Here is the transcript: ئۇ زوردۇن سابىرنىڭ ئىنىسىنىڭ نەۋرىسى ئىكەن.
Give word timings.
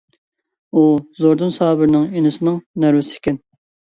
ئۇ 0.79 0.85
زوردۇن 1.19 1.51
سابىرنىڭ 1.57 2.07
ئىنىسىنىڭ 2.21 2.57
نەۋرىسى 2.85 3.19
ئىكەن. 3.21 3.41